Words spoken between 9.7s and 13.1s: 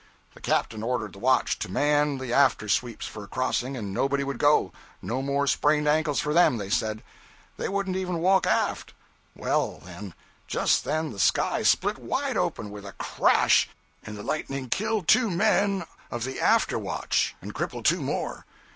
then, just then the sky split wide open, with a